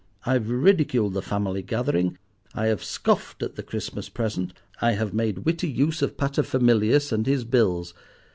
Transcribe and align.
I 0.25 0.33
have 0.33 0.49
ridiculed 0.49 1.13
the 1.13 1.21
family 1.21 1.61
gathering. 1.61 2.17
I 2.55 2.65
have 2.65 2.83
scoffed 2.83 3.43
at 3.43 3.53
the 3.55 3.61
Christmas 3.61 4.09
present. 4.09 4.51
I 4.81 4.93
have 4.93 5.13
made 5.13 5.45
witty 5.45 5.69
use 5.69 6.01
of 6.01 6.17
paterfamilias 6.17 7.11
and 7.11 7.27
his 7.27 7.43
bills. 7.43 7.93